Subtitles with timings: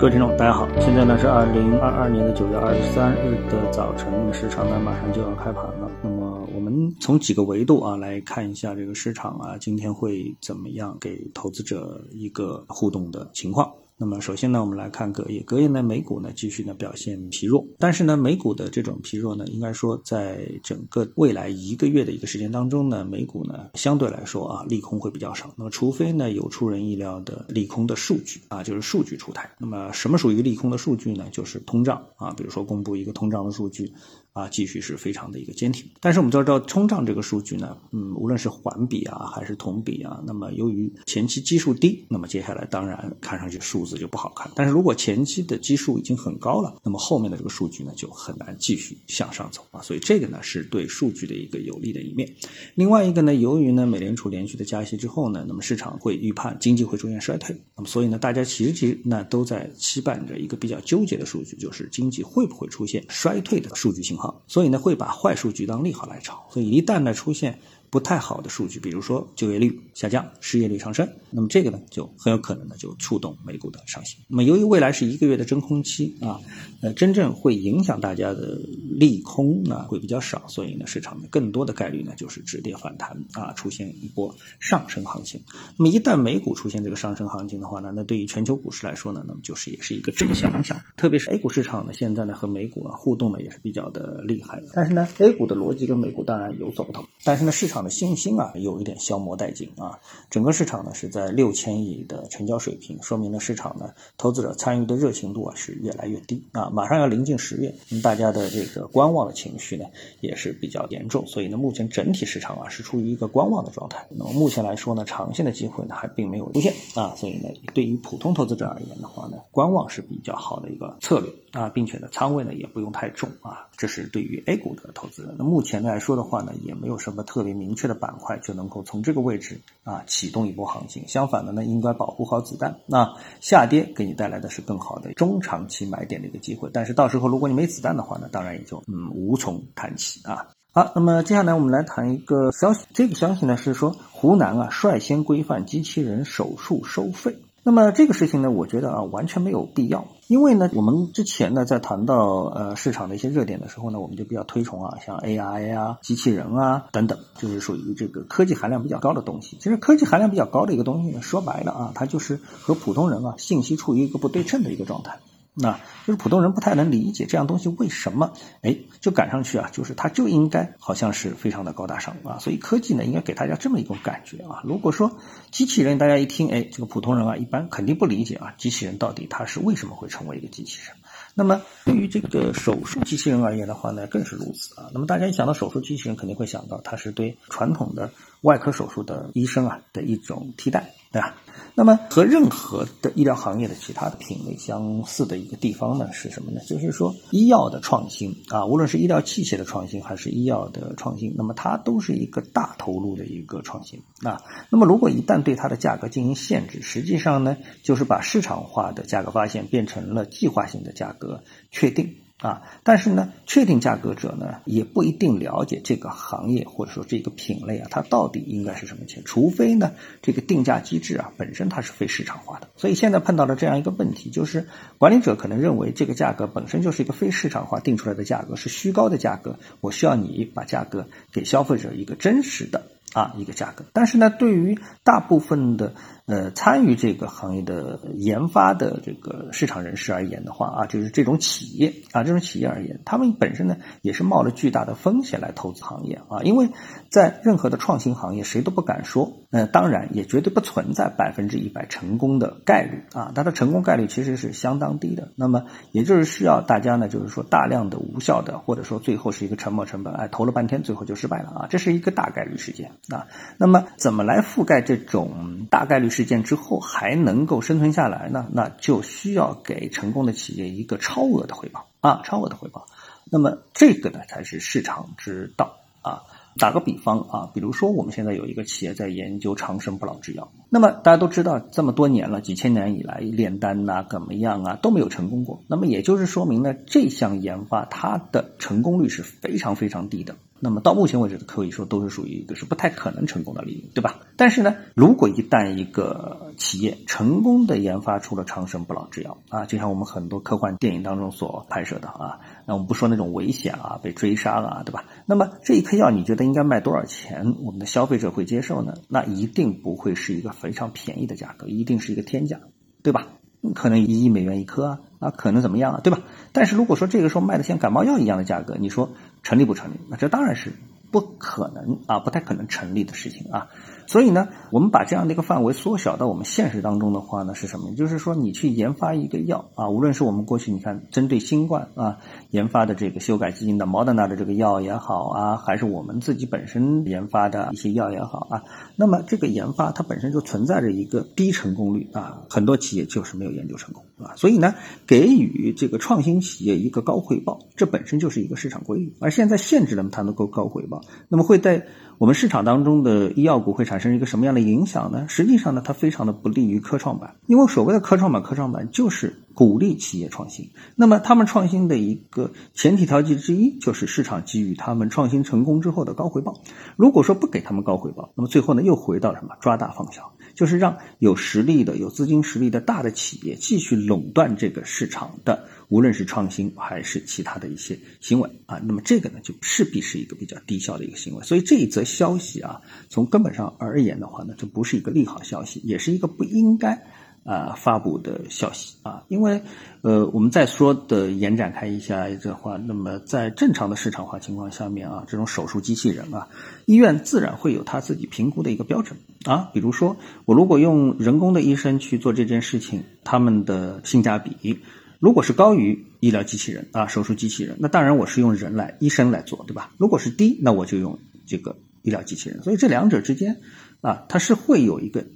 [0.00, 5.90] 各位听众，大家好，现在呢是二零二二年的九月二十三日的早晨，市场呢马上就要开盘了。
[6.02, 13.70] 那么我们从几个维度啊来看一下这个市场啊，今天会怎么样给投资者一个互动的情况。
[14.00, 25.52] 那么首先呢，我们来看隔夜，隔夜呢美股呢继续呢表现疲弱，但是呢美股的这种疲弱呢，应该说在整个未来一个月的一个时间当中呢，美股呢相对来说啊利空会比较少。
[25.54, 29.50] 那么除非呢有出人意料的利空的数据啊，就是数据出台。
[29.58, 31.28] 那么什么属于利空的数据呢？
[31.30, 33.92] 就是通胀啊，比如说公布一个通胀的数据。
[34.32, 44.48] 啊，继续是非常的一个坚挺，但是我们都知道通胀这个数据呢，嗯，无论是环比啊还是同比啊，那么由于前期基数低，那么接下来当然看上去数字就不好看。
[44.54, 49.82] 但是如果前期的基数已经很高了，那么后面的这个数据呢就很难继续向上走啊。
[49.82, 52.32] 所以这个呢是对数据的一个有利的一面。
[52.76, 64.19] 另外一个呢，由于呢美联储连续的加息之后呢，那么市场会预判经济会出现衰退，那么所以呢大家其实其实呢都在期盼着一个比较纠结的数据，就是经济会不会出现衰退的数据信号。
[64.46, 66.44] 所以呢，会把坏数据当利好来炒。
[66.50, 67.58] 所以一旦呢出现。
[67.90, 74.20] 不太好的数据，比如说就业率下降、失业率上升，那么这个呢就很有可能呢就触动美股的上行。
[74.28, 76.40] 那么由于未来是一个月的真空期啊，
[76.82, 85.40] 呃，真正会影响大家的利空呢会比较少，所以呢市场的更多的概率呢就是止跌反弹啊，出现一波上升行情。
[85.76, 90.80] 那么一旦美股出现这个上升行情的话呢，那对于全球股市来说呢，那么就是也是一个正向影响。
[90.96, 94.68] 特别是 A 股市场呢，现在呢和美股啊互动呢也是比较的厉害的。
[94.74, 97.79] 但是呢，A 股的逻辑跟美股当然有所不同，但是呢市场。
[97.82, 99.98] 的信心啊，有一点消磨殆尽啊。
[100.30, 106.70] 整个市场呢是在六千亿的成交水平，说明呢市场呢投资者参与的热情度啊是越来越低啊。
[106.70, 109.84] 马上要临近十月，大家的这个观望的情绪呢
[110.20, 114.06] 也是比较严重，所以呢目前整体市场啊是处于一个观望的状态。
[114.10, 123.66] 那么目前来说呢，长线的机会呢还并没有出现啊，所以呢对于普通投资者而言的话呢，观望是比较好的一个策略啊，并且呢仓位呢也不用太重啊。
[123.76, 125.34] 这是对于 A 股的投资人。
[125.38, 127.70] 那目前来说的话呢，也没有什么特别明。
[127.80, 132.76] 确的板块就能够从这个位置啊启动一波行情，相反的呢，应该保护好子弹。
[132.84, 133.10] 那
[133.40, 140.48] 下跌给你带来的是更好的中长期买点的一个机会，但是到时候如果你没子弹的话呢，当然也就嗯无从谈起啊。
[140.72, 147.38] 好，那么接下来我们来谈一个消息，这个消息呢是说湖南啊率先规范机器人手术收费。
[147.62, 152.14] 那么这个事情呢，我觉得啊完全没有必要，因为呢，我们之前呢在谈到
[152.54, 159.56] 呃市场的一些热点的时候呢，我们就比较推崇啊，像 AI 啊、机器人啊等等，就是属于这个科技含量比较高的东西。
[159.58, 165.18] 其实科技含量比较高的一个东西呢，说白了啊，它就是和普通人啊信息处于一个不对称的一个状态。
[165.60, 168.32] 那就是普通人不太能理解这样东西为什么
[168.62, 169.70] 哎就赶上去啊？
[169.72, 174.62] 就是它就应该好像是非常的高大上啊，所以科技呢应该给大家这么一种感觉啊。
[174.64, 175.18] 如果说
[175.50, 180.96] 机器人，大家一听哎，这个普通人啊一般肯定不理解啊，机器人到底它是为什么会成为一个机器人？
[181.34, 184.90] 那么对于这个手术机器人而言的话呢，更是如此啊。
[184.92, 188.10] 那么大家一想到手术机器人，肯定会想到它是对传统的
[188.40, 190.92] 外科手术的医生啊的一种替代。
[191.12, 191.34] 对吧？
[191.74, 196.60] 那么和任何的医疗行业的其他的品类相似的一个地方呢，是什么呢？
[196.66, 204.42] 就是说医药的创新啊，无论是医疗器械的创新还是医药的创新，那么它都是一个大投入的一个创新啊。
[204.70, 212.16] 那么如果一旦对它的价格进行限制，实际上呢，就是把市场化的价格发现变成了计划性的价格确定。
[212.40, 219.22] 啊，但是呢，确定价格者呢也不一定了解这个行业或者说这个品类啊，它到底应该是什么钱？
[219.26, 219.92] 除非呢，
[220.22, 222.68] 这个定价机制啊本身它是非市场化的。
[222.76, 229.58] 所以现在碰到了这样一个问题，就是管理者可能认为这个价格本身就是一个非市场化定出来的价格，是虚高的价格。
[229.82, 232.86] 我需要你把价格给消费者一个真实的。
[233.12, 235.94] 啊，一个价格，但是呢，对于大部分的
[236.30, 246.68] 呃参与这个行业的研发的这个市场人士而言的话啊，就是这种企业啊，这种企业而言，他们本身呢也是冒着巨大的风险来投资行业啊，因为
[247.08, 255.32] 在任何的创新行业，谁都不敢说，呃，当然也绝对不存在百分之一百成功的概率啊，它的成功概率其实是相当低的。
[255.34, 262.92] 那么也就是需要大家呢，就是说大量的无效的，或者说最后是一个沉没成本，哎，投了半天最后就失败了啊，这是一个大概率事件。
[263.08, 263.26] 啊，
[263.58, 268.46] 那么怎么来覆盖这种大概率事事件之后还能够生存下来呢？
[268.52, 272.84] 那就需要给成功的企业一个超额的回报啊，超额的回报。
[273.30, 276.24] 那么这个呢才是市场之道啊。
[276.58, 285.62] 打个比方啊，比如说我们现在有一个企业在研究长生不老之药，那么大家都知道这么多年了，几千年以来炼丹呐怎么样啊都没有成功过。
[285.68, 290.36] 那么也就是说明呢，这项研发它的成功率是非常非常低的。
[290.60, 294.20] 那么到目前为止，可以说都是属于一个是不太可能成功的例子，对吧？
[294.36, 305.06] 但是呢，如果一旦一个企业成功的研发出了长生不老之药啊，就像我们很多科幻电影当中所拍摄的啊，那我们不说那种危险啊、被追杀啊，对吧？
[305.26, 308.94] 那么这一颗药你觉得应该卖多少钱，我们的消费者会接受呢？
[309.08, 312.60] 那一定不会是一个非常便宜的价格，一定是一个天价，
[313.02, 313.28] 对吧？
[313.74, 316.20] 可能一亿美元一颗啊，啊，可能怎么样啊，对吧？
[316.52, 319.10] 但是如果说这个时候卖的像感冒药一样的价格，你说
[319.42, 320.00] 成立不成立？
[320.08, 320.72] 那这当然是
[321.10, 323.68] 不可能啊，不太可能成立的事情啊。
[324.10, 327.94] 所以呢，我们把这样的一个范围缩小到我们现实当中的话呢，是什么？
[327.94, 332.18] 就是说，你去研发一个药啊，无论是我们过去你看针对新冠啊
[332.50, 338.64] 研发的这个修改基因的 Moderna 的这个药也好啊，还是我们自己本身研发的一些药也好啊，
[338.96, 344.34] 那么这个研发它本身就存在着一个低成功率啊，很多企业就是没有研究成功啊。
[344.34, 344.74] 所以呢，
[345.06, 349.14] 给予这个创新企业一个高回报，这本身就是一个市场规律。
[349.20, 351.86] 而现在限制了它能够高回报，那么会在
[352.20, 355.24] 我们市场当中的医药股会产生一个什么样的影响呢？
[355.26, 360.70] 实际上呢，它非常的不利于科创板，因为所谓的科创板，科创板就是鼓励企业创新。
[360.96, 366.60] 那么他们创新的一个前提条件之一，就是市场给予他们创新成功之后的高回报。
[366.96, 375.68] 如果说不给他们高回报，那么最后呢，又回到什么抓大放小，就是让有实力的、有资金实力的大的企业继续垄断这个市场的。
[375.88, 381.42] 无论是创新还是其他的一些行为啊，那么这个呢就势必是一个比较低效的一个行为。
[381.42, 387.04] 所以这一则消息啊，从根本上而言的话呢，这不是一个利好消息，也是一个不应该
[387.44, 389.22] 啊发布的消息啊。
[389.28, 389.60] 因为
[390.02, 396.48] 呃，我们再说的延展开一下的话，那么在正常的市场化情况下面啊，这种手术机器人啊，
[396.86, 399.70] 医院自然会有他自己评估的一个标准啊。
[399.72, 404.80] 比如说，我如果用人工的医生去做这件事情，他们的性价比。
[405.18, 409.92] 如果是高于医疗机器人啊，手术机器人，那当然我是用人来医生来做，对吧？
[409.98, 412.62] 如果是低，那我就用这个医疗机器人。
[412.62, 413.60] 所以这两者之间
[414.00, 415.26] 啊，它是会有一个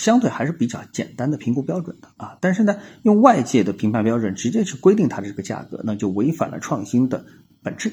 [0.00, 2.38] 相对还是比较简单的评估标准的啊。
[2.40, 7.26] 但是呢，用外界的评判标准直接去规定它的这个价格，那就违反了创新的
[7.62, 7.92] 本质。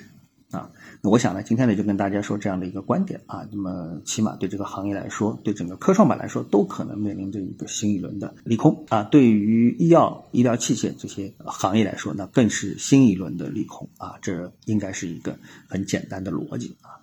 [0.50, 0.72] 啊，
[1.02, 9.04] 那我想呢，今天呢就跟大家说这样的一个观点啊，那么起码对这个行业来说，对整个科创板来说，都可能面临着一个新一轮的利空啊。
[9.04, 14.16] 对于医药、医疗器械这些行业来说，那更是新一轮的利空啊。
[14.22, 15.38] 这应该是一个
[15.68, 16.96] 很简单的逻辑啊。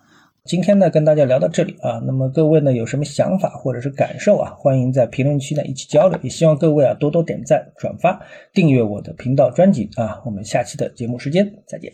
[0.44, 8.20] 今天呢跟大家聊到这里啊，那么各位呢有什么想法或者是感受啊，欢迎在评论区呢一起交流，也希望各位啊多多点赞、转发、
[8.52, 10.20] 订阅我的频道专辑啊。
[10.26, 11.90] 我们下期的节目时间再见。